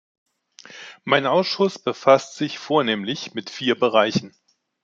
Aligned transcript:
Mein 1.03 1.27
Ausschuss 1.27 1.77
befasste 1.77 2.37
sich 2.39 2.57
vornehmlich 2.57 3.35
mit 3.35 3.51
vier 3.51 3.77
Bereichen. 3.77 4.35